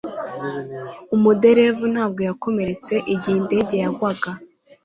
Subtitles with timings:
[1.15, 4.29] Umuderevu ntabwo yakomeretse igihe indege yagwaga